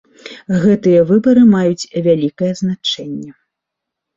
[0.61, 3.31] Гэтыя выбары маюць вялікае значэнне.